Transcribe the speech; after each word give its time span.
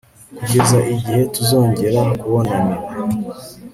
kugeza 0.37 0.77
igihe 0.93 1.21
tuzongera 1.33 2.01
kubonanira 2.19 2.85